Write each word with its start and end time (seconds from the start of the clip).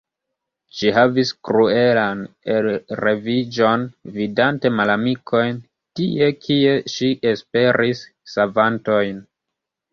Ŝi 0.77 0.91
havis 0.93 1.31
kruelan 1.49 2.23
elreviĝon 2.53 3.85
vidante 4.17 4.73
malamikojn, 4.79 5.63
tie, 6.03 6.33
kie 6.49 6.75
ŝi 6.97 7.13
esperis 7.37 8.05
savantojn. 8.37 9.25